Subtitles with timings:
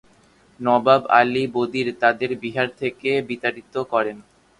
[0.59, 4.17] নবাব আলীবর্দীর তাদের বিহার থেকে বিতাড়িত করেন।